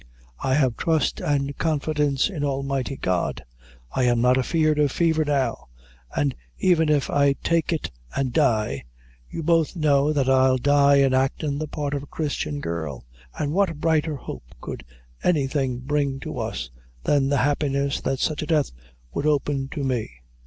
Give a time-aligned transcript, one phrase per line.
[0.39, 3.43] I have trust an' confidence in the Almighty God.
[3.91, 5.67] I am not afeard of fever now;
[6.15, 8.85] and even if I take it an' die,
[9.29, 13.05] you both know that I'll die in actin' the part of a Christian girl;
[13.39, 14.83] an' what brighter hope could
[15.23, 16.71] anything bring to us
[17.03, 18.71] than the happiness that such a death
[19.13, 20.09] would open to me?